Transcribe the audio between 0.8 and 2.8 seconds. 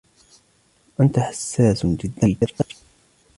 أنت حساس جدا للضجيج.